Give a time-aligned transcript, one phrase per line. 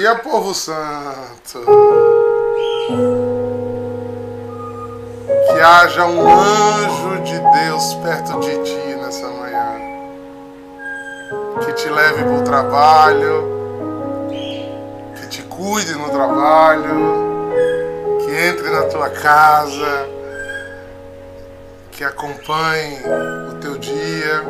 [0.00, 1.60] dia, povo santo.
[5.46, 9.74] Que haja um anjo de Deus perto de ti nessa manhã.
[11.62, 13.44] Que te leve para o trabalho.
[15.16, 17.50] Que te cuide no trabalho.
[18.20, 20.08] Que entre na tua casa.
[21.92, 23.02] Que acompanhe
[23.50, 24.44] o teu dia.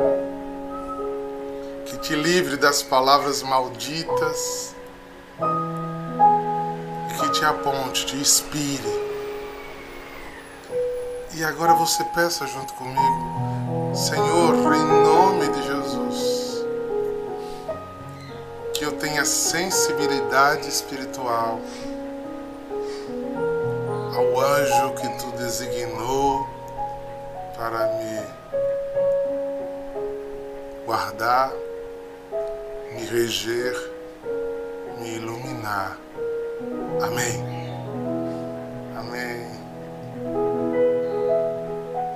[1.87, 4.79] Que te livre das palavras malditas
[7.19, 9.11] que te aponte, te inspire.
[11.35, 16.65] E agora você peça junto comigo, Senhor, em nome de Jesus,
[18.75, 21.61] que eu tenha sensibilidade espiritual
[24.17, 26.47] ao anjo que tu designou
[27.57, 28.23] para me
[30.85, 31.53] guardar,
[32.93, 33.90] me reger,
[35.01, 35.99] me iluminar.
[37.03, 37.43] Amém.
[38.99, 39.51] Amém.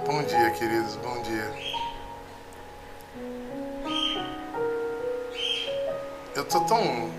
[0.06, 0.96] Bom dia, queridos.
[0.96, 1.50] Bom dia.
[6.36, 7.10] Eu tô tão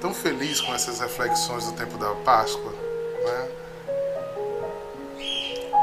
[0.00, 2.72] tão feliz com essas reflexões do tempo da Páscoa,
[3.24, 3.48] né?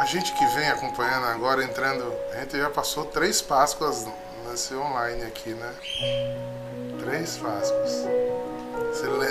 [0.02, 4.08] A gente que vem acompanhando agora, entrando, a gente já passou três Páscoas
[4.49, 5.73] nesse online aqui, né?
[6.99, 8.19] Três Páscoas.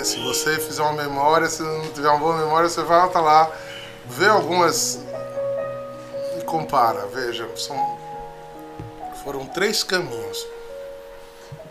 [0.09, 3.51] Se você fizer uma memória, se não tiver uma boa memória, você volta lá,
[4.07, 4.99] vê algumas
[6.37, 7.05] e compara.
[7.07, 7.77] Veja, são,
[9.23, 10.47] foram três caminhos.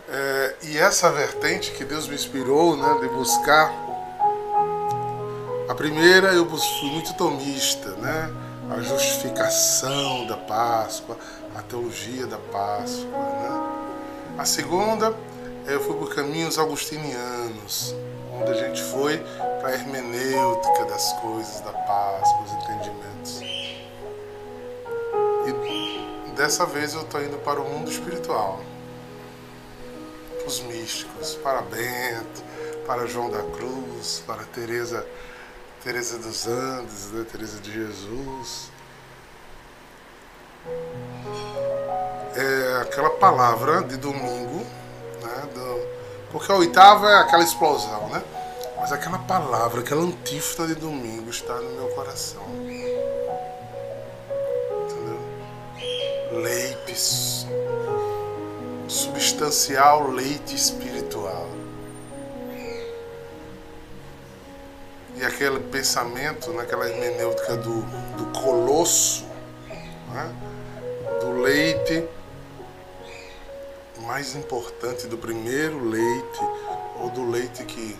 [0.07, 3.73] É, e essa vertente que Deus me inspirou né, de buscar,
[5.67, 8.33] a primeira eu fui muito tomista, né?
[8.71, 11.17] A justificação da Páscoa,
[11.55, 13.05] a teologia da Páscoa.
[13.05, 13.69] Né?
[14.37, 15.13] A segunda
[15.65, 16.57] eu fui por caminhos
[18.33, 19.17] onde a gente foi
[19.59, 23.41] para a hermenêutica das coisas da Páscoa, os entendimentos.
[25.45, 28.59] E dessa vez eu estou indo para o mundo espiritual,
[30.37, 32.43] para os místicos, para Bento,
[32.87, 35.05] para João da Cruz, para Teresa,
[35.83, 37.25] Teresa dos Andes, né?
[37.31, 38.71] Teresa de Jesus.
[42.35, 44.58] É aquela palavra de domingo?
[44.58, 44.58] Do,
[46.31, 48.23] porque a oitava é aquela explosão, né?
[48.77, 52.43] Mas aquela palavra, aquela antífona de domingo está no meu coração.
[54.85, 55.19] Entendeu?
[56.41, 56.95] Leite,
[58.87, 61.47] substancial leite espiritual.
[65.15, 67.81] E aquele pensamento, naquela hermenêutica do,
[68.15, 69.25] do colosso,
[70.13, 70.33] né?
[71.19, 72.07] do leite
[74.09, 76.39] mais importante do primeiro leite
[76.99, 77.95] ou do leite que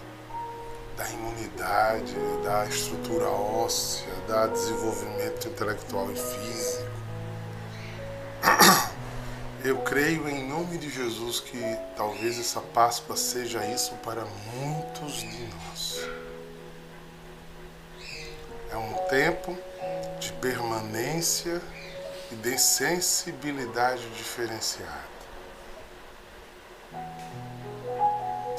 [0.98, 6.90] dá imunidade, dá estrutura óssea, dá desenvolvimento intelectual e físico.
[9.64, 11.62] Eu creio em nome de Jesus que
[11.96, 14.26] talvez essa Páscoa seja isso para
[14.56, 16.10] muitos de nós.
[18.72, 19.56] É um tempo
[20.20, 21.62] de permanência
[22.32, 25.19] e de sensibilidade diferenciada.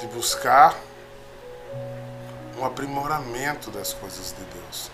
[0.00, 0.74] De buscar
[2.58, 4.90] um aprimoramento das coisas de Deus,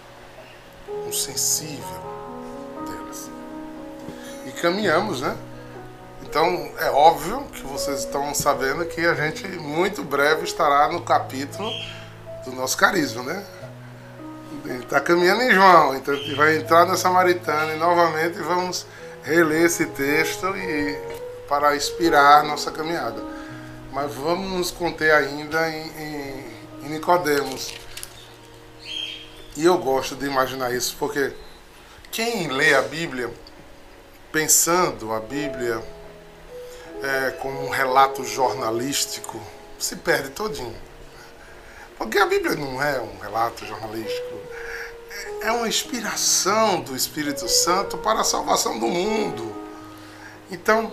[1.06, 2.02] um sensível
[2.84, 3.30] delas.
[4.46, 5.36] E caminhamos, né?
[6.22, 11.70] Então é óbvio que vocês estão sabendo que a gente muito breve estará no capítulo
[12.44, 13.44] do nosso carisma, né?
[14.64, 18.86] Ele está caminhando em João, então ele vai entrar na Samaritana e novamente vamos
[19.22, 20.98] reler esse texto e
[21.48, 23.35] para inspirar nossa caminhada.
[23.96, 26.44] Mas vamos nos conter ainda em, em,
[26.82, 27.72] em Nicodemos.
[29.56, 31.32] E eu gosto de imaginar isso, porque
[32.12, 33.32] quem lê a Bíblia
[34.30, 35.82] pensando a Bíblia
[37.02, 39.40] é, como um relato jornalístico
[39.78, 40.76] se perde todinho.
[41.96, 44.38] Porque a Bíblia não é um relato jornalístico,
[45.40, 49.56] é uma inspiração do Espírito Santo para a salvação do mundo.
[50.50, 50.92] Então,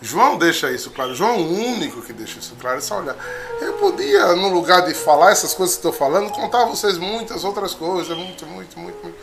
[0.00, 1.14] João deixa isso claro.
[1.14, 2.80] João é o único que deixa isso claro.
[2.80, 3.16] Só olha,
[3.60, 7.44] eu podia, no lugar de falar essas coisas que estou falando, contar a vocês muitas
[7.44, 9.18] outras coisas, muito, muito, muito, muito.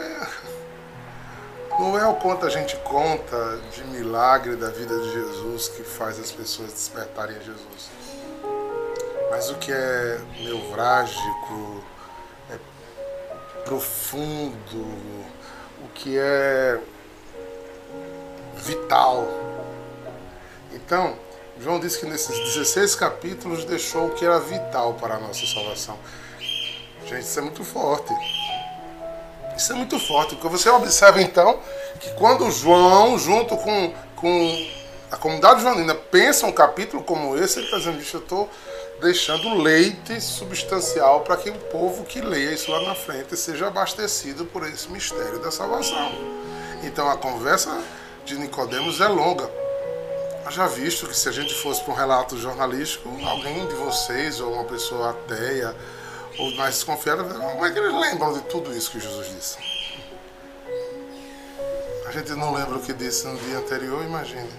[0.00, 0.26] É.
[1.78, 6.18] Não é o quanto a gente conta de milagre da vida de Jesus que faz
[6.18, 7.90] as pessoas despertarem a Jesus.
[9.30, 11.84] Mas o que é neurálgico,
[12.50, 12.58] é
[13.64, 14.86] profundo,
[15.82, 16.80] o que é
[18.56, 19.53] vital
[20.84, 21.16] então,
[21.58, 25.98] João disse que nesses 16 capítulos deixou o que era vital para a nossa salvação.
[27.06, 28.12] Gente, isso é muito forte.
[29.56, 31.58] Isso é muito forte, porque você observa então
[32.00, 34.66] que quando João, junto com, com
[35.10, 38.50] a comunidade joanina, pensa um capítulo como esse, ele está dizendo, eu estou
[39.00, 44.44] deixando leite substancial para que o povo que leia isso lá na frente seja abastecido
[44.46, 46.12] por esse mistério da salvação.
[46.82, 47.80] Então a conversa
[48.24, 49.63] de Nicodemos é longa.
[50.50, 54.52] Já visto que se a gente fosse para um relato jornalístico, alguém de vocês, ou
[54.52, 55.74] uma pessoa ateia,
[56.38, 59.58] ou mais desconfiada, como é que eles lembram de tudo isso que Jesus disse?
[62.06, 64.50] A gente não lembra o que disse no dia anterior, imagine.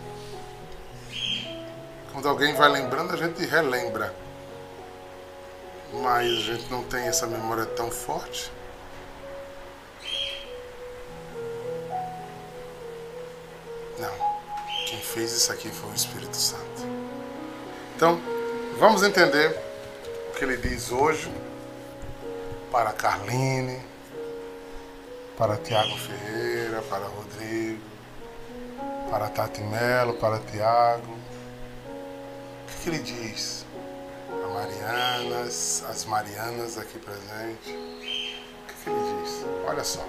[2.11, 4.13] Quando alguém vai lembrando, a gente relembra.
[5.93, 8.51] Mas a gente não tem essa memória tão forte.
[13.99, 14.24] Não.
[15.13, 16.83] Fez isso aqui foi o Espírito Santo.
[17.95, 18.19] Então,
[18.77, 19.57] vamos entender
[20.29, 21.31] o que ele diz hoje
[22.69, 23.81] para Carline,
[25.37, 27.81] para Tiago Ferreira, para Rodrigo,
[29.09, 31.17] para Tati Melo, para Tiago.
[32.67, 33.65] O que ele diz?
[34.29, 37.69] A Marianas, as Marianas aqui presentes.
[37.69, 39.45] O que ele diz?
[39.65, 40.05] Olha só.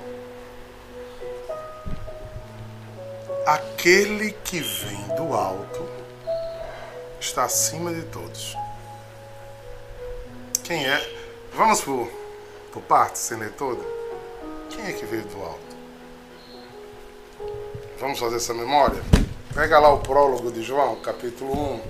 [3.47, 5.89] Aquele que vem do alto
[7.21, 8.57] está acima de todos.
[10.65, 11.01] Quem é?
[11.55, 12.11] Vamos por,
[12.73, 13.85] por partes, sem ler toda.
[14.69, 15.77] Quem é que veio do alto?
[18.01, 19.01] Vamos fazer essa memória?
[19.55, 21.81] Pega lá o prólogo de João, capítulo 1.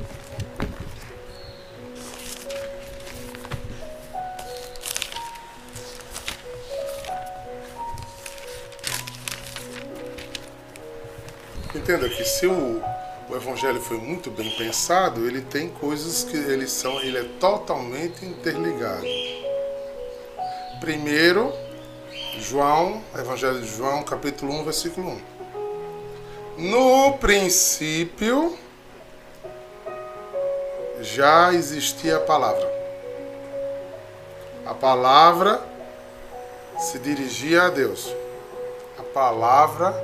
[11.87, 12.83] Entenda que se o,
[13.31, 18.25] o evangelho foi muito bem pensado, ele tem coisas que eles são, ele é totalmente
[18.25, 19.07] interligado.
[20.81, 21.53] Primeiro,
[22.41, 25.21] João, Evangelho de João, capítulo 1, versículo
[26.59, 26.65] 1.
[26.71, 28.59] No princípio
[31.01, 32.69] já existia a palavra.
[34.67, 35.63] A palavra
[36.81, 38.13] se dirigia a Deus.
[38.99, 39.95] A palavra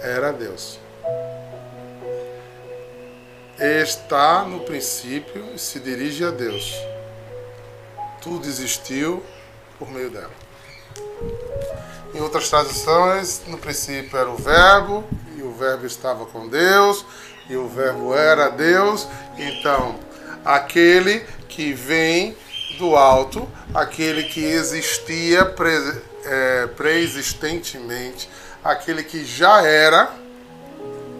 [0.00, 0.80] era Deus
[3.62, 6.74] está no princípio e se dirige a Deus.
[8.20, 9.22] Tudo existiu
[9.78, 10.30] por meio dela.
[12.14, 15.04] Em outras traduções, no princípio era o Verbo,
[15.36, 17.04] e o Verbo estava com Deus,
[17.48, 19.06] e o Verbo era Deus.
[19.38, 19.98] Então,
[20.44, 22.36] aquele que vem
[22.78, 25.72] do alto, aquele que existia pre,
[26.24, 28.28] é, preexistentemente,
[28.62, 30.10] aquele que já era,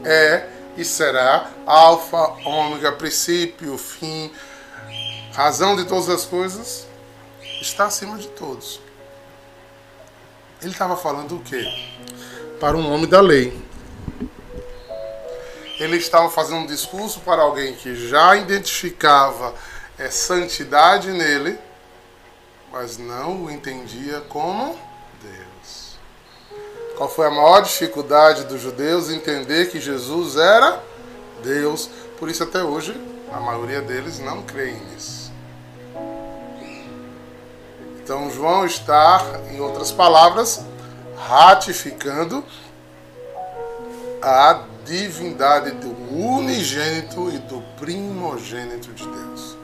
[0.04, 0.46] é
[0.76, 4.32] e será alfa, ômega, princípio, fim,
[5.32, 6.86] razão de todas as coisas,
[7.60, 8.80] está acima de todos.
[10.60, 11.66] Ele estava falando o quê?
[12.60, 13.60] Para um homem da lei.
[15.78, 19.54] Ele estava fazendo um discurso para alguém que já identificava
[19.98, 21.58] é, santidade nele,
[22.70, 24.78] mas não o entendia como
[27.02, 30.80] qual foi a maior dificuldade dos judeus entender que Jesus era
[31.42, 31.90] Deus?
[32.16, 32.96] Por isso até hoje
[33.32, 35.32] a maioria deles não creem nisso.
[37.96, 40.64] Então João está, em outras palavras,
[41.16, 42.44] ratificando
[44.22, 49.56] a divindade do unigênito e do primogênito de Deus.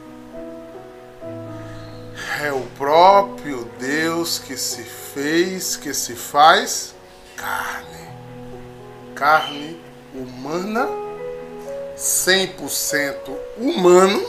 [2.43, 6.98] É o próprio Deus que se fez, que se faz
[7.39, 8.09] carne.
[9.15, 9.79] Carne
[10.13, 10.87] humana,
[11.97, 13.15] 100%
[13.57, 14.25] humano,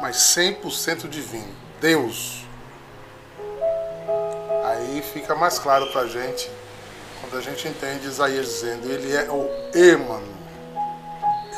[0.00, 1.62] mas 100% divino.
[1.80, 2.44] Deus.
[4.64, 6.48] Aí fica mais claro para a gente
[7.20, 10.42] quando a gente entende Isaías dizendo: Ele é o Emmanuel.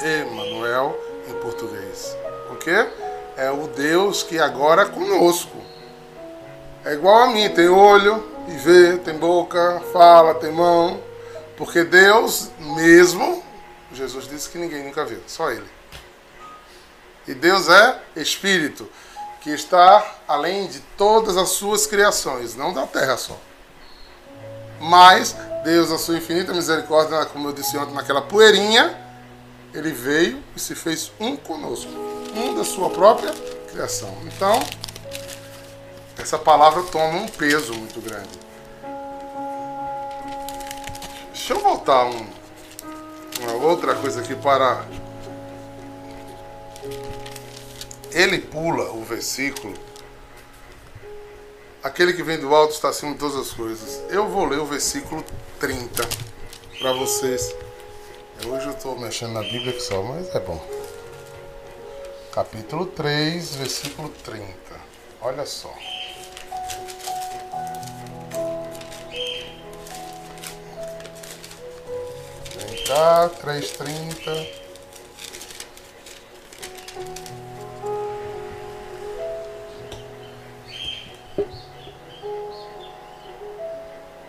[0.02, 2.16] Emmanuel em português.
[2.50, 2.88] O quê?
[3.37, 5.56] É o Deus que agora é conosco.
[6.84, 11.01] É igual a mim, tem olho, e vê, tem boca, fala, tem mão.
[11.57, 13.43] Porque Deus mesmo,
[13.93, 15.69] Jesus disse que ninguém nunca viu, só Ele.
[17.27, 18.89] E Deus é Espírito,
[19.41, 23.39] que está além de todas as suas criações, não da terra só.
[24.81, 28.99] Mas Deus, a sua infinita misericórdia, como eu disse ontem, naquela poeirinha,
[29.73, 31.91] Ele veio e se fez um conosco,
[32.35, 33.33] um da sua própria
[33.73, 34.15] criação.
[34.27, 34.61] Então,
[36.18, 38.38] essa palavra toma um peso muito grande.
[41.33, 42.26] Deixa eu voltar um,
[43.40, 44.85] uma outra coisa aqui para
[48.14, 49.75] ele pula o versículo.
[51.83, 54.02] Aquele que vem do alto está acima de todas as coisas.
[54.09, 55.23] Eu vou ler o versículo
[55.59, 56.09] 30
[56.78, 57.54] para vocês.
[58.47, 60.64] Hoje eu estou mexendo na Bíblia que só, mas é bom.
[62.33, 64.47] Capítulo 3, versículo 30.
[65.21, 65.75] Olha só.
[72.85, 74.64] Cá, 3,30.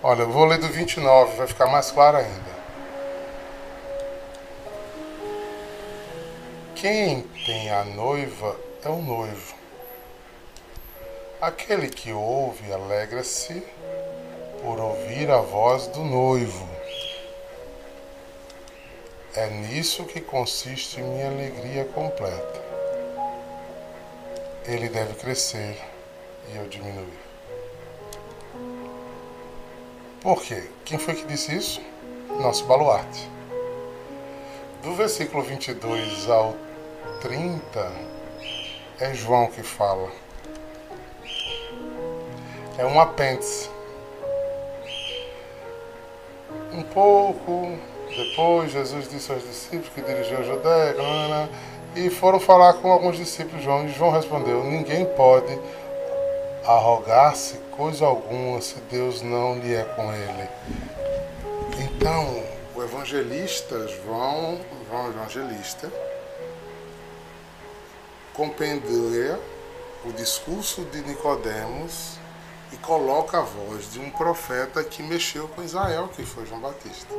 [0.02, 2.56] Olha, eu vou ler do 29, vai ficar mais claro ainda.
[6.76, 9.56] Quem tem a noiva é o noivo.
[11.42, 13.64] Aquele que ouve alegra-se
[14.62, 16.75] por ouvir a voz do noivo.
[19.38, 22.64] É nisso que consiste minha alegria completa.
[24.66, 25.78] Ele deve crescer
[26.48, 27.20] e eu diminuir.
[30.22, 30.64] Por quê?
[30.86, 31.82] Quem foi que disse isso?
[32.40, 33.30] Nosso baluarte.
[34.82, 36.56] Do versículo 22 ao
[37.20, 37.92] 30,
[39.02, 40.10] é João que fala.
[42.78, 43.70] É um apêndice.
[46.72, 47.78] Um pouco
[48.10, 51.50] depois, Jesus disse aos discípulos que dirigiu a Judéia,
[51.96, 55.58] e foram falar com alguns discípulos João, e João respondeu: Ninguém pode
[56.66, 60.50] arrogar-se coisa alguma se Deus não lhe é com ele.
[61.80, 62.44] Então,
[62.76, 64.60] o evangelista João,
[64.90, 65.92] João Evangelista,
[68.34, 69.40] compendia
[70.06, 72.18] o discurso de Nicodemos
[72.72, 77.14] e coloca a voz de um profeta que mexeu com Israel, que foi João Batista,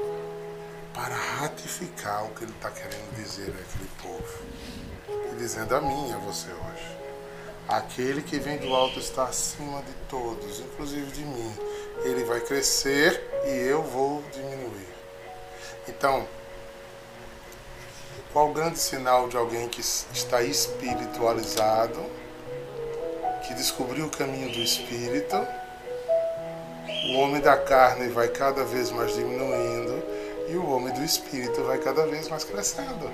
[0.97, 4.39] para ratificar o que ele está querendo dizer àquele povo.
[5.31, 6.97] E dizendo a mim e a você hoje.
[7.69, 11.55] Aquele que vem do alto está acima de todos, inclusive de mim.
[12.03, 14.89] Ele vai crescer e eu vou diminuir.
[15.87, 16.27] Então,
[18.33, 22.03] qual o grande sinal de alguém que está espiritualizado,
[23.47, 25.37] que descobriu o caminho do espírito?
[27.13, 29.96] O homem da carne vai cada vez mais diminuindo
[30.49, 33.11] e o homem do espírito vai cada vez mais crescendo.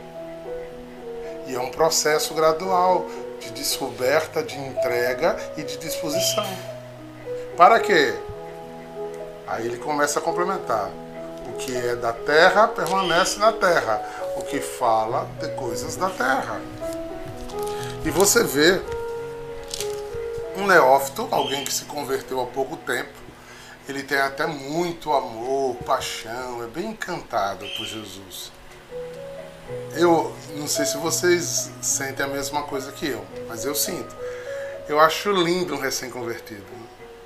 [1.47, 3.07] E é um processo gradual
[3.41, 6.47] de descoberta, de entrega e de disposição.
[7.57, 8.15] Para quê?
[9.47, 10.91] Aí ele começa a complementar.
[11.49, 14.01] O que é da terra permanece na terra.
[14.37, 16.61] O que fala de coisas da terra.
[18.05, 18.81] E você vê
[20.57, 23.22] um neófito, alguém que se converteu há pouco tempo,
[23.89, 28.53] ele tem até muito amor, paixão, é bem encantado por Jesus.
[29.95, 34.15] Eu não sei se vocês sentem a mesma coisa que eu, mas eu sinto.
[34.89, 36.65] Eu acho lindo um recém-convertido.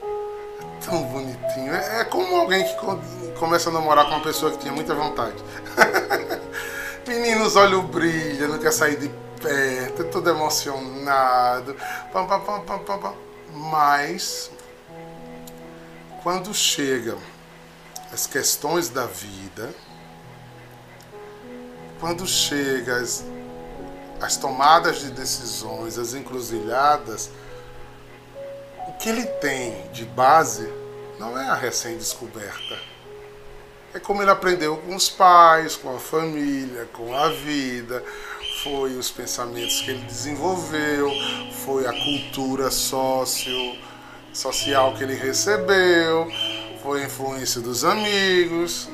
[0.03, 1.75] É tão bonitinho.
[1.75, 2.75] É, é, como alguém que
[3.39, 5.37] começa a namorar com uma pessoa que tinha muita vontade.
[7.07, 9.09] Menino, os olhos brilham, não quer sair de
[9.41, 11.77] perto, é todo emocionado.
[12.13, 13.15] Pam, pam, pam, pam, pam, pam.
[13.53, 14.51] Mas,
[16.27, 17.21] quando chegam
[18.13, 19.73] as questões da vida,
[22.01, 23.25] quando chega as,
[24.21, 27.31] as tomadas de decisões, as encruzilhadas,
[28.89, 30.69] o que ele tem de base
[31.17, 32.77] não é a recém-descoberta.
[33.95, 38.05] É como ele aprendeu com os pais, com a família, com a vida,
[38.65, 41.09] foi os pensamentos que ele desenvolveu,
[41.65, 43.86] foi a cultura sócio,
[44.37, 46.31] social que ele recebeu,
[46.83, 48.89] foi a influência dos amigos,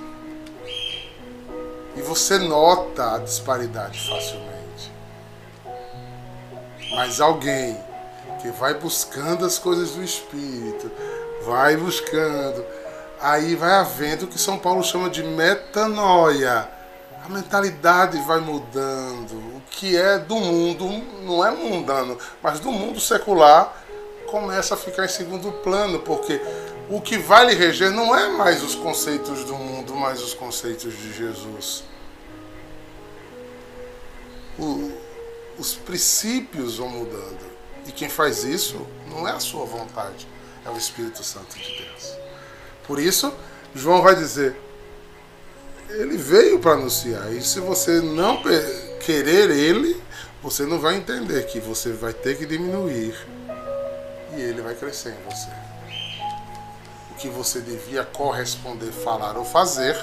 [1.96, 4.92] e você nota a disparidade facilmente.
[6.94, 7.76] Mas alguém
[8.40, 10.90] que vai buscando as coisas do Espírito,
[11.44, 12.64] vai buscando,
[13.20, 16.68] aí vai havendo o que São Paulo chama de metanoia.
[17.24, 19.32] A mentalidade vai mudando.
[19.56, 20.88] O que é do mundo,
[21.22, 23.81] não é mundano, mas do mundo secular,
[24.32, 26.40] começa a ficar em segundo plano, porque
[26.88, 30.96] o que vai lhe reger não é mais os conceitos do mundo, mas os conceitos
[30.96, 31.84] de Jesus.
[34.58, 34.90] O,
[35.58, 37.52] os princípios vão mudando.
[37.86, 40.26] E quem faz isso não é a sua vontade,
[40.64, 42.16] é o Espírito Santo de Deus.
[42.86, 43.34] Por isso,
[43.74, 44.56] João vai dizer:
[45.90, 47.30] ele veio para anunciar.
[47.34, 48.42] E se você não
[49.04, 50.02] querer ele,
[50.42, 53.14] você não vai entender que você vai ter que diminuir
[54.36, 55.50] e ele vai crescer em você
[57.22, 59.96] que você devia corresponder, falar ou fazer,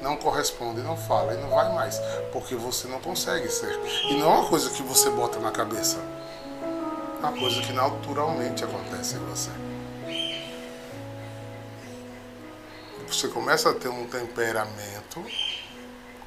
[0.00, 2.00] não corresponde, não fala e não vai mais,
[2.32, 3.78] porque você não consegue ser.
[4.08, 5.98] E não é uma coisa que você bota na cabeça.
[7.18, 9.50] uma coisa que naturalmente acontece em você.
[13.08, 15.22] Você começa a ter um temperamento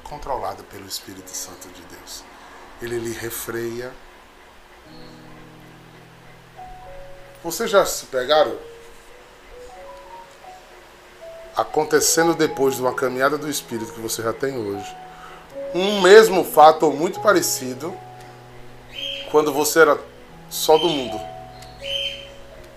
[0.04, 2.24] controlado pelo Espírito Santo de Deus.
[2.80, 3.92] Ele lhe refreia.
[7.42, 8.56] Vocês já se pegaram
[11.56, 14.96] acontecendo depois de uma caminhada do Espírito que você já tem hoje,
[15.74, 17.96] um mesmo fato ou muito parecido
[19.30, 19.98] quando você era
[20.48, 21.20] só do mundo.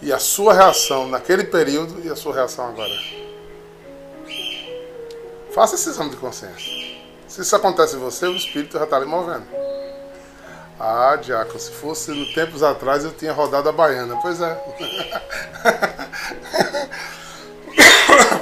[0.01, 2.93] E a sua reação naquele período e a sua reação agora.
[5.53, 6.71] Faça esse exame de consciência.
[7.27, 9.60] Se isso acontece em você, o Espírito já está ali movendo.
[10.83, 14.17] Ah, Diácono, se fosse no tempos atrás eu tinha rodado a baiana.
[14.19, 14.55] Pois é.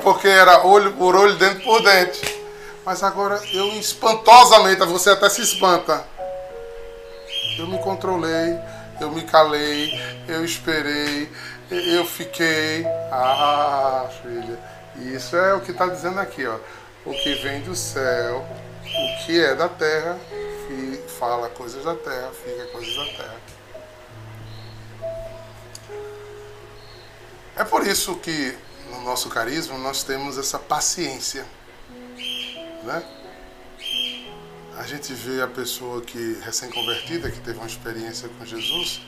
[0.02, 2.40] porque era olho por olho, dente por dente.
[2.86, 6.06] Mas agora eu espantosamente, você até se espanta.
[7.58, 8.58] Eu me controlei,
[9.02, 9.92] eu me calei,
[10.26, 11.30] eu esperei,
[11.70, 12.86] eu fiquei.
[13.12, 14.58] Ah, filha,
[15.14, 16.56] isso é o que está dizendo aqui, ó.
[17.06, 18.48] O que vem do céu,
[18.86, 20.18] o que é da terra,
[21.20, 23.38] fala coisas da terra, fica coisas da terra.
[27.58, 28.58] É por isso que
[28.90, 31.46] no nosso carisma, nós temos essa paciência.
[32.84, 33.04] Né?
[34.78, 39.02] A gente vê a pessoa que recém-convertida, que teve uma experiência com Jesus,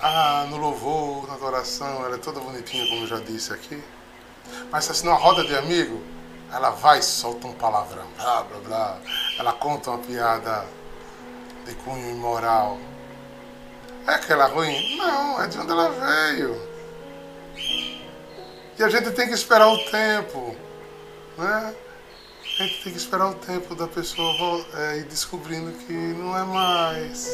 [0.00, 3.82] ah, no louvor, na adoração, ela é toda bonitinha, como eu já disse aqui.
[4.70, 6.00] Mas assim, numa roda de amigo,
[6.52, 9.00] ela vai e solta um palavrão, blá blá blá.
[9.38, 10.64] Ela conta uma piada
[11.66, 12.78] de cunho imoral.
[14.06, 14.96] É aquela ruim?
[14.96, 16.74] Não, é de onde ela veio.
[18.78, 20.54] E a gente tem que esperar o tempo,
[21.38, 21.74] né?
[22.42, 26.44] A gente tem que esperar o tempo da pessoa é, ir descobrindo que não é
[26.44, 27.28] mais,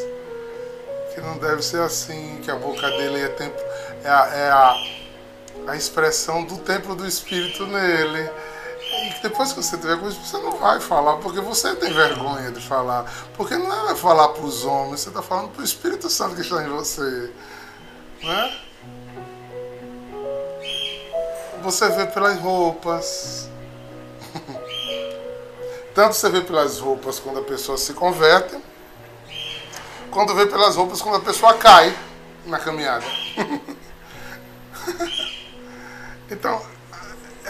[1.14, 3.58] que não deve ser assim, que a boca dele é, tempo,
[4.04, 8.30] é, a, é a, a expressão do templo do Espírito nele.
[9.02, 12.50] E depois que você tiver com isso, você não vai falar, porque você tem vergonha
[12.50, 13.10] de falar.
[13.36, 16.42] Porque não é falar para os homens, você está falando para o Espírito Santo que
[16.42, 17.32] está em você.
[18.22, 18.60] Né?
[21.62, 23.48] você vê pelas roupas.
[25.94, 28.56] Tanto você vê pelas roupas quando a pessoa se converte,
[30.10, 31.94] quando vê pelas roupas quando a pessoa cai
[32.46, 33.04] na caminhada.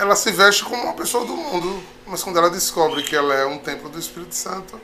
[0.01, 3.45] ela se veste como uma pessoa do mundo, mas quando ela descobre que ela é
[3.45, 4.81] um templo do Espírito Santo,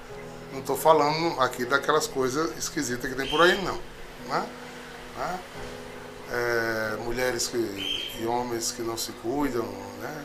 [0.53, 3.79] não estou falando aqui daquelas coisas esquisitas que tem por aí, não.
[4.29, 4.47] Né?
[5.17, 5.39] Né?
[6.31, 9.65] É, mulheres que e homens que não se cuidam,
[10.01, 10.25] né?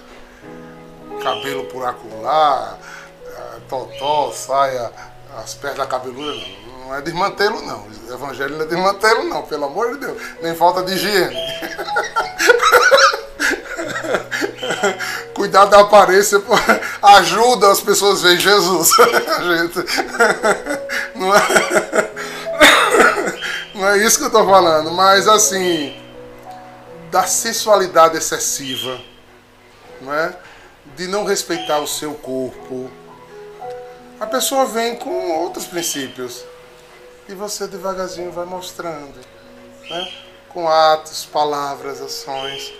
[1.23, 4.91] Cabelo por é, totó, saia,
[5.37, 6.71] as pernas cabeludas, não.
[6.87, 7.87] Não é desmantelo, não.
[7.87, 10.21] O evangelho não é desmantelo, não, pelo amor de Deus.
[10.41, 11.35] Nem falta de higiene.
[15.33, 16.41] Cuidar da aparência
[17.01, 18.89] ajuda as pessoas a ver Jesus.
[19.43, 19.85] gente.
[21.15, 21.41] Não é,
[23.75, 25.97] não é isso que eu estou falando, mas assim
[27.09, 29.01] da sensualidade excessiva,
[29.99, 30.33] não é?
[30.95, 32.89] de não respeitar o seu corpo.
[34.19, 36.43] A pessoa vem com outros princípios
[37.27, 39.19] e você devagarzinho vai mostrando,
[39.89, 40.11] né?
[40.49, 42.73] com atos, palavras, ações,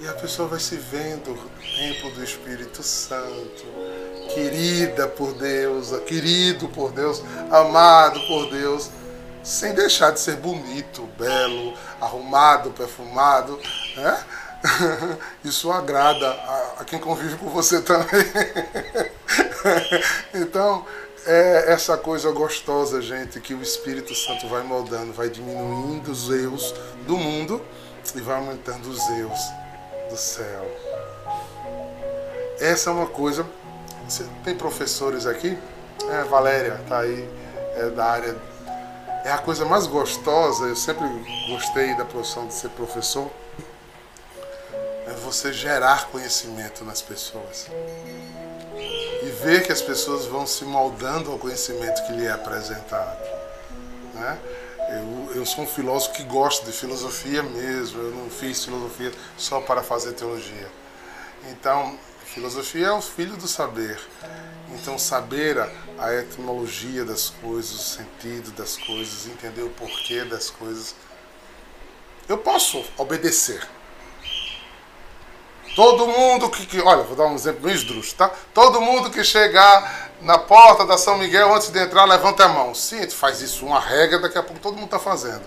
[0.00, 1.38] e a pessoa vai se vendo
[1.76, 3.64] templo do Espírito Santo,
[4.34, 8.90] querida por Deus, querido por Deus, amado por Deus
[9.44, 13.60] sem deixar de ser bonito, belo, arrumado, perfumado.
[13.94, 14.24] Né?
[15.44, 18.24] Isso agrada a, a quem convive com você também.
[20.34, 20.86] então,
[21.26, 26.74] é essa coisa gostosa, gente, que o Espírito Santo vai moldando, vai diminuindo os eus
[27.06, 27.62] do mundo
[28.14, 29.63] e vai aumentando os eus
[30.14, 30.64] do céu.
[32.60, 33.44] Essa é uma coisa.
[34.44, 35.58] Tem professores aqui?
[36.08, 37.28] É, Valéria, tá aí,
[37.76, 38.36] é da área
[39.24, 41.06] é a coisa mais gostosa, eu sempre
[41.48, 43.30] gostei da profissão de ser professor,
[45.06, 47.68] é você gerar conhecimento nas pessoas.
[48.76, 53.24] E ver que as pessoas vão se moldando ao conhecimento que lhe é apresentado.
[54.12, 54.38] Né?
[54.94, 59.60] Eu, eu sou um filósofo que gosta de filosofia mesmo, eu não fiz filosofia só
[59.60, 60.70] para fazer teologia.
[61.50, 64.00] Então, filosofia é o filho do saber.
[64.72, 65.58] Então, saber
[65.98, 70.94] a, etimologia das coisas, o sentido das coisas, entender o porquê das coisas.
[72.28, 73.66] Eu posso obedecer.
[75.74, 78.28] Todo mundo que, que, Olha, vou dar um exemplo bem esdrúxulo, tá?
[78.52, 82.74] Todo mundo que chegar na porta da São Miguel antes de entrar, levanta a mão.
[82.74, 85.42] Sim, faz isso uma regra, daqui a pouco todo mundo está fazendo.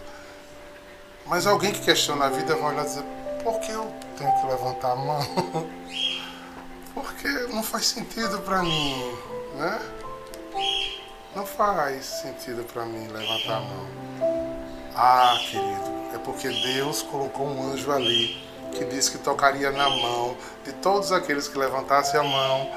[1.25, 3.03] Mas alguém que questiona a vida vai olhar e dizer,
[3.43, 5.19] por que eu tenho que levantar a mão?
[6.93, 9.17] Porque não faz sentido para mim,
[9.55, 9.79] né?
[11.35, 13.87] Não faz sentido para mim levantar a mão.
[14.95, 20.35] Ah, querido, é porque Deus colocou um anjo ali que disse que tocaria na mão
[20.63, 22.71] de todos aqueles que levantassem a mão,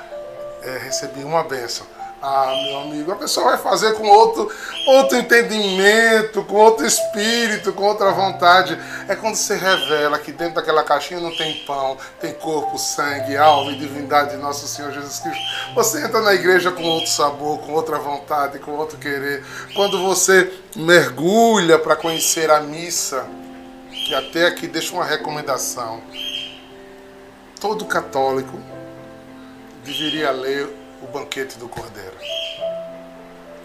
[0.63, 1.87] é, recebiam uma bênção.
[2.23, 4.53] Ah, meu amigo, a pessoa vai fazer com outro,
[4.89, 8.79] outro entendimento, com outro espírito, com outra vontade.
[9.09, 13.73] É quando você revela que dentro daquela caixinha não tem pão, tem corpo, sangue, alma
[13.73, 15.43] e divindade de nosso Senhor Jesus Cristo.
[15.75, 19.43] Você entra na igreja com outro sabor, com outra vontade, com outro querer.
[19.75, 23.25] Quando você mergulha para conhecer a missa,
[23.91, 26.03] que até aqui deixa uma recomendação.
[27.59, 28.59] Todo católico
[29.85, 30.69] deveria ler
[31.03, 32.17] o banquete do Cordeiro.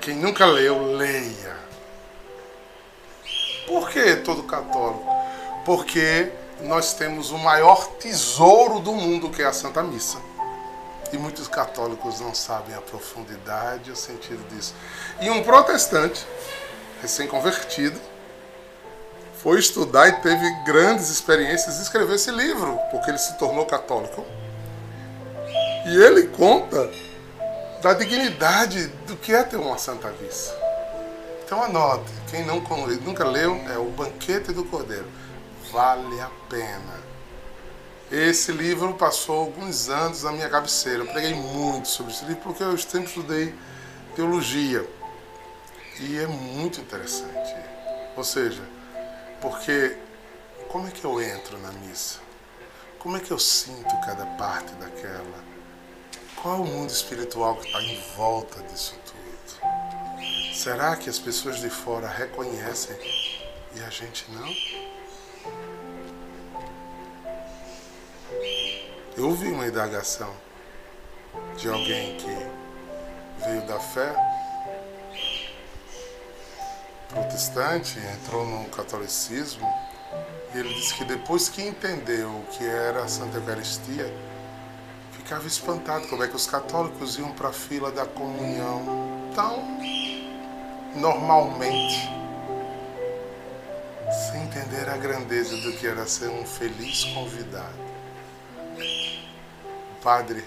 [0.02, 1.56] Quem nunca leu, leia.
[3.68, 5.04] Por que todo católico?
[5.66, 10.20] Porque nós temos o maior tesouro do mundo, que é a Santa Missa.
[11.12, 14.74] E muitos católicos não sabem a profundidade o sentido disso.
[15.20, 16.26] E um protestante,
[17.02, 18.00] recém-convertido,
[19.42, 24.26] foi estudar e teve grandes experiências e escreveu esse livro, porque ele se tornou católico.
[25.86, 26.92] E ele conta
[27.82, 30.52] da dignidade do que é ter uma Santa Missa.
[31.44, 32.60] Então anote, quem não,
[33.04, 35.06] nunca leu, é o Banquete do Cordeiro.
[35.72, 37.06] Vale a pena.
[38.12, 41.04] Esse livro passou alguns anos na minha cabeceira.
[41.04, 43.54] Eu preguei muito sobre esse livro porque eu sempre estudei
[44.16, 44.84] teologia.
[46.00, 47.56] E é muito interessante.
[48.18, 48.64] Ou seja,
[49.40, 49.96] porque
[50.68, 52.20] como é que eu entro na missa?
[52.98, 55.45] Como é que eu sinto cada parte daquela?
[56.46, 60.54] Qual o mundo espiritual que está em volta disso tudo?
[60.54, 62.96] Será que as pessoas de fora reconhecem
[63.76, 64.48] e a gente não?
[69.18, 70.32] Eu ouvi uma indagação
[71.58, 74.16] de alguém que veio da fé
[77.10, 79.68] protestante, entrou no catolicismo,
[80.54, 84.14] e ele disse que depois que entendeu o que era a Santa Eucaristia,
[85.26, 89.76] ficava espantado como é que os católicos iam para a fila da comunhão tão
[90.96, 92.08] normalmente,
[94.32, 97.74] sem entender a grandeza do que era ser um feliz convidado.
[100.04, 100.46] Padre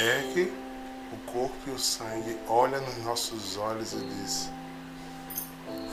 [0.00, 0.52] ergue
[1.12, 4.50] o corpo e o sangue, olha nos nossos olhos e diz: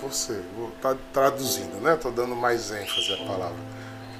[0.01, 1.93] Você, vou tá traduzindo, né?
[1.93, 3.63] Estou dando mais ênfase à palavra.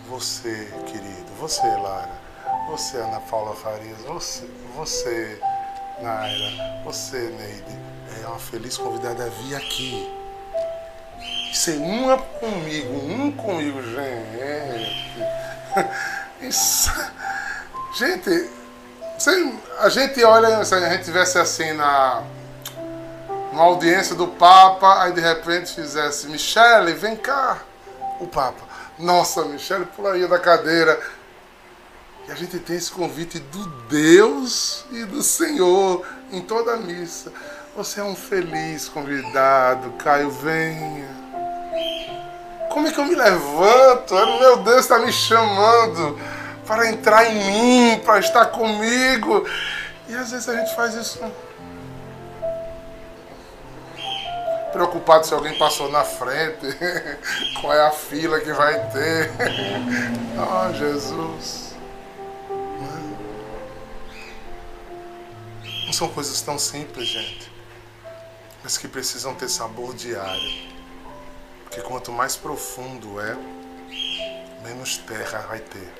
[0.07, 2.24] Você, querido, você, Lara,
[2.67, 5.39] você, Ana Paula Farias, você, você
[6.01, 7.79] Naira, você, Neide,
[8.21, 10.11] é uma feliz convidada a vir aqui.
[11.53, 15.15] Ser uma comigo, um comigo, gente.
[16.41, 16.91] Isso,
[17.93, 18.49] gente,
[19.79, 22.23] a gente olha, se a gente tivesse assim na
[23.53, 27.59] uma audiência do Papa, aí de repente fizesse, Michele, vem cá,
[28.19, 28.65] o Papa.
[28.99, 30.99] Nossa, Michele pularia da cadeira
[32.27, 37.31] e a gente tem esse convite do Deus e do Senhor em toda a missa.
[37.75, 41.07] Você é um feliz convidado, Caio, venha.
[42.69, 44.13] Como é que eu me levanto?
[44.39, 46.19] Meu Deus está me chamando
[46.65, 49.45] para entrar em mim, para estar comigo.
[50.07, 51.19] E às vezes a gente faz isso
[54.73, 56.67] preocupado se alguém passou na frente,
[57.61, 59.31] qual é a fila que vai ter.
[60.37, 61.74] Oh, Jesus.
[65.85, 67.51] Não são coisas tão simples, gente,
[68.63, 70.75] mas que precisam ter sabor diário.
[71.63, 73.35] Porque quanto mais profundo é,
[74.63, 75.93] menos terra vai ter.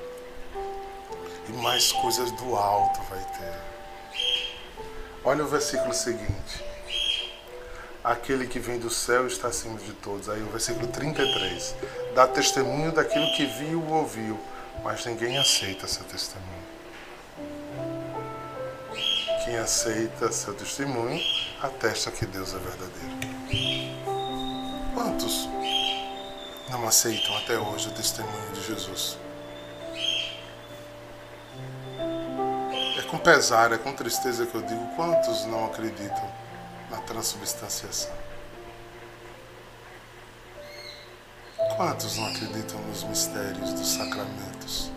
[1.48, 3.76] E mais coisas do alto vai ter.
[5.24, 6.64] Olha o versículo seguinte.
[8.02, 10.28] Aquele que vem do céu está acima de todos.
[10.28, 11.74] Aí o versículo 33.
[12.14, 14.40] Dá testemunho daquilo que viu ou ouviu,
[14.82, 16.55] mas ninguém aceita seu testemunho.
[19.46, 21.20] Quem aceita seu testemunho
[21.62, 23.16] atesta que Deus é verdadeiro.
[24.92, 25.48] Quantos
[26.68, 29.16] não aceitam até hoje o testemunho de Jesus?
[32.98, 36.28] É com pesar, é com tristeza que eu digo: quantos não acreditam
[36.90, 38.16] na transubstanciação?
[41.76, 44.90] Quantos não acreditam nos mistérios dos sacramentos?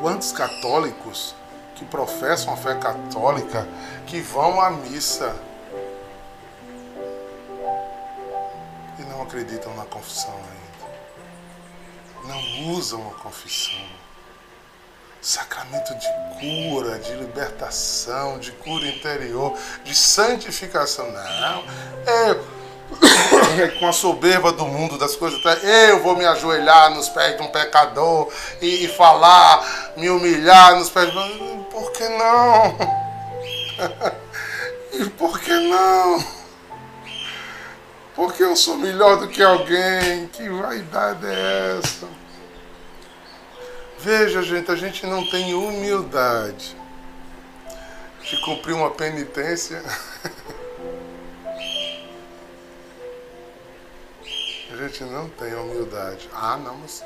[0.00, 1.34] Quantos católicos
[1.78, 3.66] que professam a fé católica,
[4.04, 5.34] que vão à missa
[8.98, 10.68] e não acreditam na confissão ainda.
[12.24, 13.78] Não usam a confissão.
[15.22, 16.08] Sacramento de
[16.40, 21.10] cura, de libertação, de cura interior, de santificação.
[21.12, 21.64] Não.
[22.06, 22.58] É,
[23.78, 25.40] com a soberba do mundo, das coisas.
[25.62, 30.88] Eu vou me ajoelhar nos pés de um pecador e, e falar, me humilhar nos
[30.90, 31.67] pés de.
[31.78, 32.76] Por que não?
[34.92, 36.24] E por que não?
[38.16, 40.26] Porque eu sou melhor do que alguém.
[40.26, 42.08] Que vaidade é essa?
[44.00, 46.76] Veja, gente, a gente não tem humildade
[48.22, 49.80] de cumprir uma penitência.
[54.70, 56.28] A gente não tem humildade.
[56.32, 57.02] Ah, não, mas.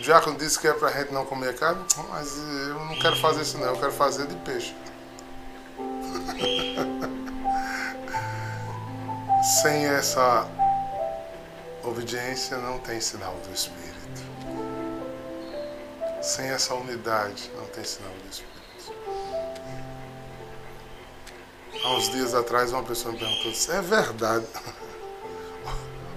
[0.00, 3.42] O diácono disse que é pra gente não comer carne, mas eu não quero fazer
[3.42, 4.74] isso não, eu quero fazer de peixe.
[9.62, 10.48] Sem essa
[11.82, 13.90] obediência não tem sinal do Espírito.
[16.22, 18.48] Sem essa unidade não tem sinal do Espírito.
[21.84, 24.46] Há uns dias atrás uma pessoa me perguntou é verdade.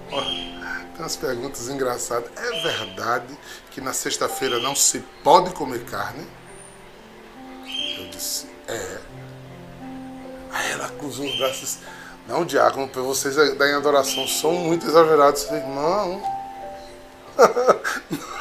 [0.94, 2.30] Tem umas perguntas engraçadas.
[2.36, 3.38] É verdade
[3.72, 6.28] que na sexta-feira não se pode comer carne?
[7.98, 8.98] Eu disse, é.
[10.52, 11.80] Aí ela cruzou os braços.
[12.28, 15.50] Não, diácono, vocês da em adoração são muito exagerados.
[15.50, 16.22] Eu irmão.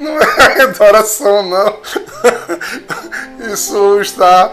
[0.00, 1.80] Não é adoração, não.
[3.52, 4.50] Isso está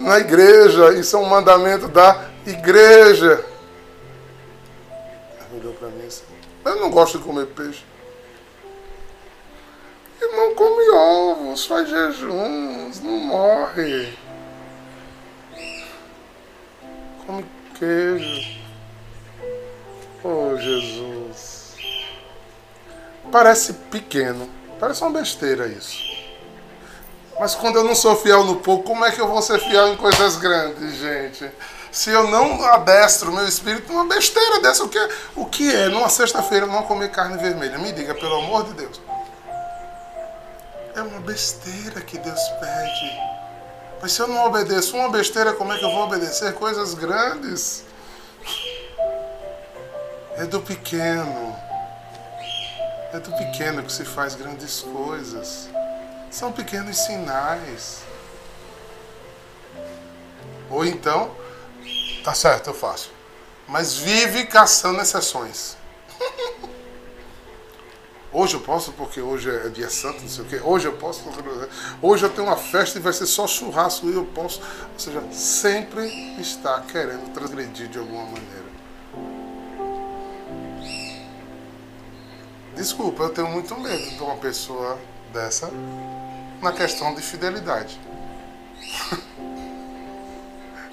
[0.00, 0.92] na igreja.
[0.94, 3.44] Isso é um mandamento da igreja.
[5.38, 6.22] Ela olhou para mim assim.
[6.64, 7.84] Eu não gosto de comer peixe.
[10.20, 14.16] Irmão, come ovos, faz jejuns, não morre.
[17.26, 17.44] Come
[17.78, 18.60] queijo.
[20.22, 21.74] Oh, Jesus.
[23.32, 24.48] Parece pequeno.
[24.78, 26.12] Parece uma besteira isso.
[27.40, 29.88] Mas quando eu não sou fiel no pouco, como é que eu vou ser fiel
[29.88, 31.50] em coisas grandes, gente?
[31.92, 35.76] Se eu não adestro o meu espírito uma besteira dessa, o que é, o que
[35.76, 37.78] é numa sexta-feira não comer carne vermelha?
[37.78, 38.98] Me diga, pelo amor de Deus.
[40.96, 43.20] É uma besteira que Deus pede.
[44.00, 47.84] Mas se eu não obedeço uma besteira, como é que eu vou obedecer coisas grandes?
[50.38, 51.54] É do pequeno.
[53.12, 55.68] É do pequeno que se faz grandes coisas.
[56.30, 57.98] São pequenos sinais.
[60.70, 61.41] Ou então,
[62.22, 63.10] tá certo, eu faço.
[63.66, 65.76] Mas vive caçando exceções.
[68.34, 70.58] Hoje eu posso porque hoje é dia santo, não sei o quê.
[70.64, 71.42] Hoje eu posso porque
[72.00, 74.58] hoje eu tenho uma festa e vai ser só churrasco e eu posso.
[74.60, 76.06] Ou seja, sempre
[76.40, 78.72] está querendo transgredir de alguma maneira.
[82.74, 84.98] Desculpa, eu tenho muito medo de uma pessoa
[85.30, 85.70] dessa
[86.62, 88.00] na questão de fidelidade.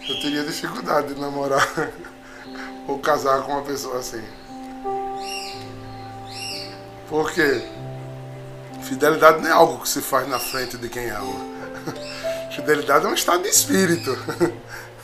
[0.09, 1.67] eu teria dificuldade de namorar
[2.87, 4.23] ou casar com uma pessoa assim.
[7.07, 7.63] Porque
[8.81, 11.47] fidelidade não é algo que se faz na frente de quem ama.
[12.55, 14.17] Fidelidade é um estado de espírito.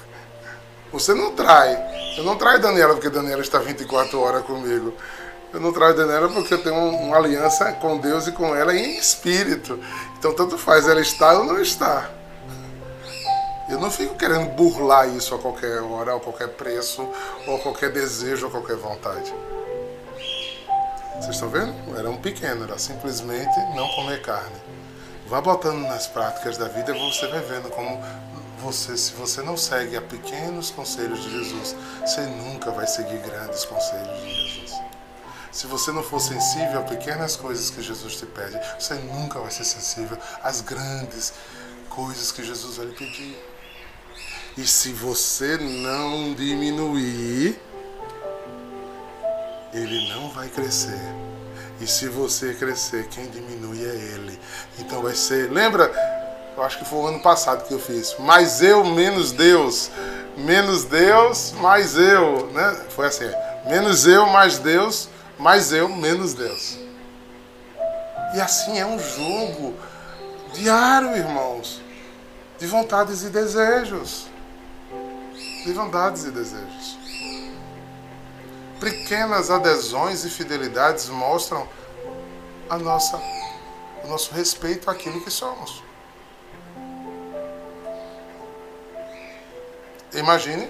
[0.91, 1.77] Você não trai.
[2.17, 4.93] Eu não traio Daniela porque Daniela está 24 horas comigo.
[5.53, 8.97] Eu não traio Daniela porque eu tenho uma aliança com Deus e com ela em
[8.97, 9.79] espírito.
[10.17, 12.24] Então tanto faz ela estar ou não estar.
[13.67, 17.07] Eu não fico querendo burlar isso a qualquer hora, a qualquer preço,
[17.47, 19.33] ou a qualquer desejo, ou qualquer vontade.
[21.15, 21.97] Vocês estão vendo?
[21.97, 24.61] Era um pequeno, era simplesmente não comer carne.
[25.27, 27.99] Vá botando nas práticas da vida e você vai vendo como
[28.59, 33.65] você, se você não segue a pequenos conselhos de Jesus, você nunca vai seguir grandes
[33.65, 34.79] conselhos de Jesus.
[35.51, 39.49] Se você não for sensível a pequenas coisas que Jesus te pede, você nunca vai
[39.49, 41.33] ser sensível às grandes
[41.89, 43.54] coisas que Jesus vai lhe pedir.
[44.57, 47.59] E se você não diminuir,
[49.73, 50.99] ele não vai crescer.
[51.81, 54.39] E se você crescer, quem diminui é ele.
[54.79, 55.51] Então vai ser.
[55.51, 55.91] Lembra?
[56.55, 58.15] Eu acho que foi o ano passado que eu fiz.
[58.17, 59.91] Mais eu, menos Deus.
[60.37, 62.47] Menos Deus, mais eu.
[62.53, 62.85] Né?
[62.89, 63.29] Foi assim.
[63.67, 65.09] Menos eu, mais Deus.
[65.37, 66.79] Mais eu, menos Deus.
[68.33, 69.73] E assim é um jogo
[70.53, 71.81] diário, irmãos.
[72.57, 74.27] De vontades e desejos.
[75.65, 76.99] De vontades e desejos.
[78.79, 81.67] Pequenas adesões e fidelidades mostram
[82.69, 83.19] a nossa,
[84.03, 85.83] o nosso respeito àquilo que somos.
[90.13, 90.69] Imagine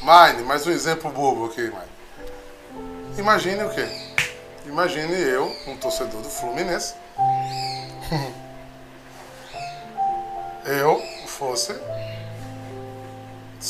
[0.00, 3.18] Mine, mais um exemplo bobo aqui, Mine.
[3.18, 3.88] Imagine o quê?
[4.66, 6.94] Imagine eu, um torcedor do Fluminense.
[10.64, 11.72] eu fosse,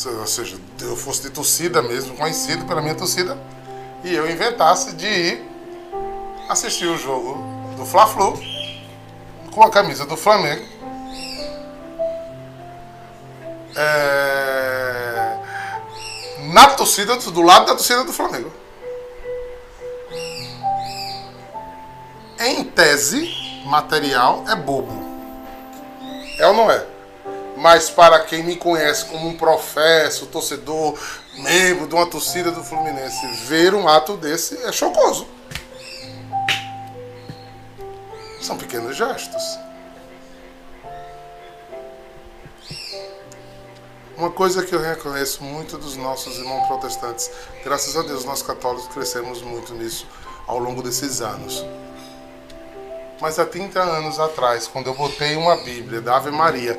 [0.06, 3.38] ou seja, eu fosse de torcida mesmo, conhecido pela minha torcida,
[4.04, 5.50] e eu inventasse de ir
[6.48, 7.38] assistir o jogo
[7.76, 8.38] do Fla-Flu
[9.50, 10.64] com a camisa do Flamengo.
[13.76, 15.38] É,
[16.52, 18.52] na torcida, do lado da torcida do Flamengo.
[22.40, 23.28] em tese,
[23.66, 24.92] material é bobo.
[26.38, 26.86] É ou não é?
[27.58, 30.96] Mas para quem me conhece como um professo, torcedor,
[31.34, 35.26] membro de uma torcida do Fluminense, ver um ato desse é chocoso.
[38.40, 39.42] São pequenos gestos.
[44.16, 47.28] Uma coisa que eu reconheço muito dos nossos irmãos protestantes,
[47.64, 50.06] graças a Deus nós católicos crescemos muito nisso
[50.46, 51.64] ao longo desses anos.
[53.20, 56.78] Mas há 30 anos atrás, quando eu botei uma Bíblia da Ave Maria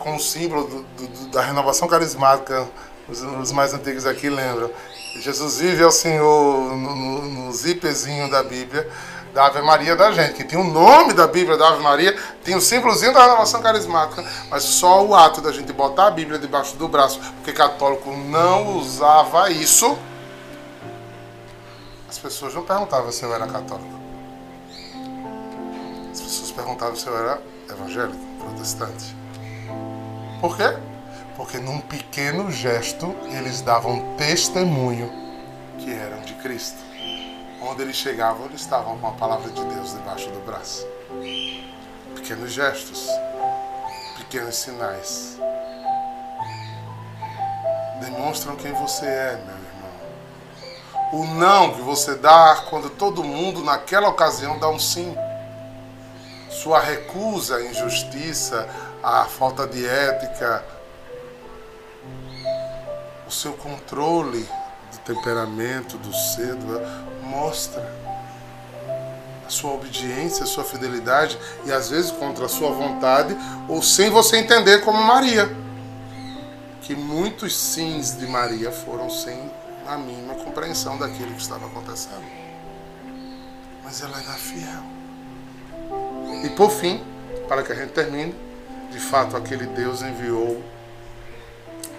[0.00, 2.66] com o símbolo do, do, da renovação carismática,
[3.08, 4.70] os, os, mais antigos aqui lembram,
[5.20, 8.88] Jesus vive ao Senhor no, no, no zíperzinho da Bíblia,
[9.32, 12.56] da Ave Maria da gente, que tinha o nome da Bíblia da Ave Maria, tinha
[12.56, 16.76] o símbolozinho da renovação carismática, mas só o ato da gente botar a Bíblia debaixo
[16.76, 19.96] do braço, porque católico não usava isso,
[22.08, 24.00] as pessoas não perguntavam se eu era católico.
[26.08, 29.19] Pessoas perguntavam se eu era evangélico, protestante.
[30.40, 30.76] Por quê?
[31.36, 35.12] Porque num pequeno gesto eles davam testemunho
[35.78, 36.78] que eram de Cristo.
[37.62, 40.86] Onde eles chegavam, eles estavam com a palavra de Deus debaixo do braço.
[42.14, 43.06] Pequenos gestos,
[44.16, 45.38] pequenos sinais.
[48.00, 49.90] Demonstram quem você é, meu irmão.
[51.12, 55.14] O não que você dá quando todo mundo naquela ocasião dá um sim
[56.50, 58.68] sua recusa à injustiça,
[59.02, 60.64] à falta de ética,
[63.26, 64.42] o seu controle
[64.92, 66.56] do temperamento, do ser,
[67.22, 67.80] mostra
[69.46, 73.36] a sua obediência, a sua fidelidade e às vezes contra a sua vontade
[73.68, 75.48] ou sem você entender como Maria.
[76.82, 79.50] Que muitos sims de Maria foram sem
[79.86, 82.24] a mínima compreensão daquilo que estava acontecendo.
[83.84, 84.82] Mas ela era fiel.
[86.44, 87.02] E por fim,
[87.48, 88.34] para que a gente termine,
[88.90, 90.62] de fato aquele Deus enviou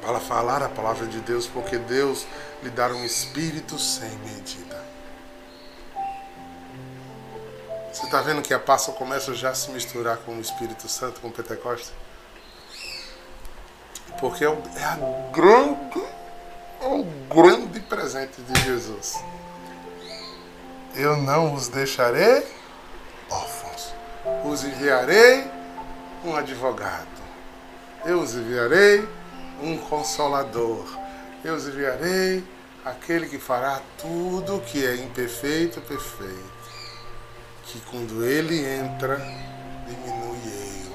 [0.02, 2.26] para falar a palavra de Deus, porque Deus
[2.64, 4.82] lhe dá um espírito sem medida.
[7.92, 11.20] Você está vendo que a Páscoa começa já a se misturar com o Espírito Santo,
[11.20, 11.92] com o Pentecostes?
[14.20, 14.98] Porque é, é a
[15.32, 16.04] grande,
[16.82, 19.20] é o grande presente de Jesus.
[20.96, 22.46] Eu não os deixarei
[24.44, 25.50] os enviarei
[26.24, 27.08] um advogado,
[28.06, 29.08] eu os enviarei
[29.62, 30.86] um consolador,
[31.44, 32.44] eu os enviarei
[32.86, 36.62] aquele que fará tudo que é imperfeito perfeito.
[37.66, 39.18] Que quando ele entra,
[39.88, 40.92] diminui eu,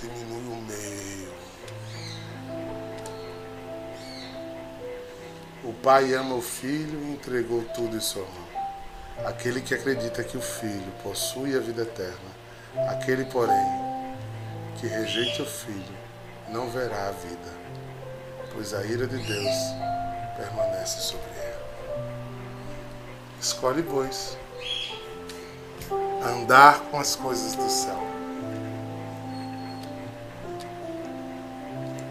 [0.00, 1.38] diminui o meu.
[5.64, 8.48] O pai ama o filho e entregou tudo em sua mão.
[9.26, 12.37] Aquele que acredita que o Filho possui a vida eterna,
[12.88, 13.66] aquele, porém,
[14.76, 15.96] que rejeita o Filho,
[16.48, 17.52] não verá a vida,
[18.52, 19.56] pois a ira de Deus
[20.36, 21.58] permanece sobre ele.
[23.40, 24.36] Escolhe, pois,
[26.22, 28.02] andar com as coisas do céu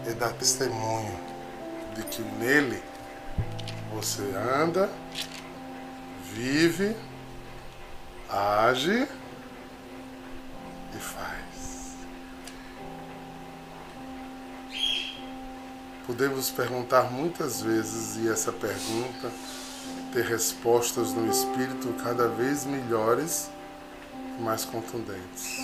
[0.08, 1.18] e dar testemunho
[1.94, 2.82] de que nele
[3.92, 4.22] você
[4.62, 4.88] anda
[6.32, 6.96] vive,
[8.30, 9.08] age
[10.98, 11.96] e faz.
[16.06, 19.30] Podemos perguntar muitas vezes e essa pergunta
[20.12, 23.50] ter respostas no espírito cada vez melhores
[24.38, 25.58] e mais contundentes.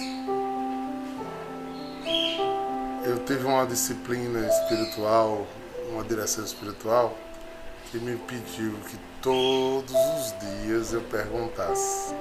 [3.07, 5.47] Eu tive uma disciplina espiritual,
[5.91, 7.17] uma direção espiritual
[7.91, 12.15] que me pediu que todos os dias eu perguntasse: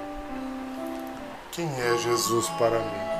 [1.54, 3.14] Quem é Jesus para mim?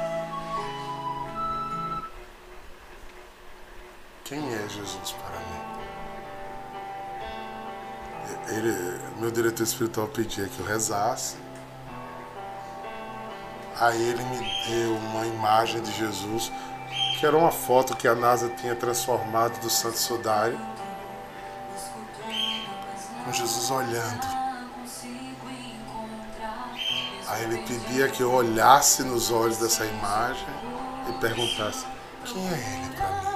[4.24, 5.62] Quem é Jesus para mim?
[8.49, 11.37] Ele, meu diretor espiritual pedia que eu rezasse.
[13.78, 16.51] Aí ele me deu uma imagem de Jesus,
[17.20, 20.59] que era uma foto que a NASA tinha transformado do Santo Sudário
[23.24, 24.34] com Jesus olhando.
[27.28, 30.46] Aí ele pedia que eu olhasse nos olhos dessa imagem
[31.08, 31.86] e perguntasse:
[32.24, 33.34] quem é ele para mim?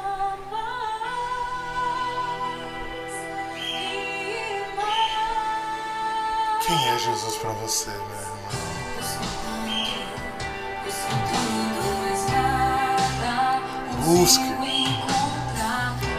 [6.67, 8.39] Quem é Jesus para você, meu irmão?
[14.05, 14.55] Busque.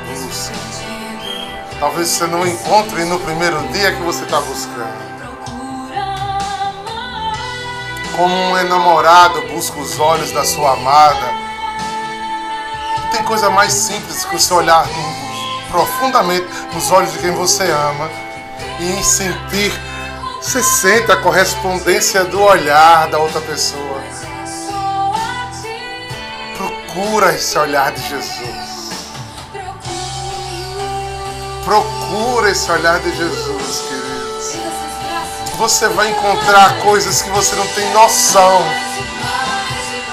[0.08, 0.70] Busque.
[1.80, 4.89] Talvez você não encontre no primeiro dia que você está buscando.
[8.20, 11.26] Como um enamorado busca os olhos da sua amada.
[12.98, 14.86] Não tem coisa mais simples que você olhar
[15.72, 18.12] profundamente nos olhos de quem você ama
[18.78, 19.72] e sentir,
[20.42, 24.04] você sente a correspondência do olhar da outra pessoa.
[26.58, 28.92] Procura esse olhar de Jesus.
[31.64, 34.09] Procura esse olhar de Jesus, queridos.
[35.60, 38.64] Você vai encontrar coisas que você não tem noção.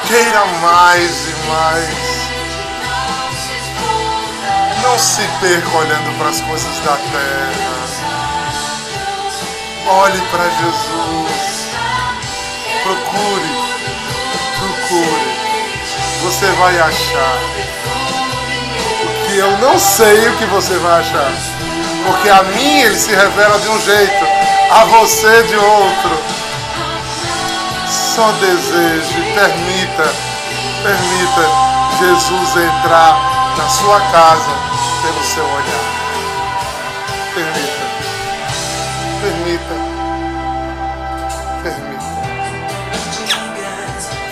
[0.09, 1.89] Queira mais e mais.
[4.83, 7.77] Não se perca olhando para as coisas da terra.
[9.87, 11.69] Olhe para Jesus.
[12.83, 13.51] Procure.
[14.59, 15.37] Procure.
[16.25, 17.39] Você vai achar.
[19.05, 21.31] O que eu não sei o que você vai achar.
[22.05, 24.36] Porque a mim ele se revela de um jeito,
[24.71, 26.37] a você de outro.
[27.89, 30.13] Só deseje, permita,
[30.83, 31.67] permita
[31.99, 34.51] Jesus entrar na sua casa
[35.03, 35.97] pelo seu olhar.
[37.35, 37.87] Permita.
[39.23, 39.75] Permita.
[41.63, 41.97] Permita.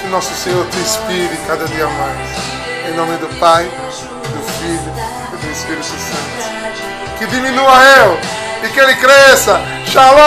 [0.01, 2.89] Que nosso Senhor te inspire cada dia mais.
[2.89, 4.93] Em nome do Pai, do Filho
[5.33, 7.19] e do Espírito Santo.
[7.19, 8.19] Que diminua eu
[8.63, 9.84] e que ele cresça.
[9.95, 10.19] 杀喽